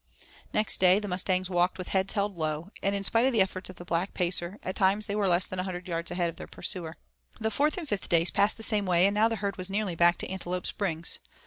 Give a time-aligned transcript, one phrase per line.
[0.51, 3.69] Next day the mustangs walked with heads held low, and in spite of the efforts
[3.69, 6.37] of the Black Pacer at times they were less than a hundred yards ahead of
[6.37, 6.97] their pursuer.
[7.39, 9.93] The fourth and fifth days passed the same way, and now the herd was nearly
[9.95, 11.19] back to Antelope Springs.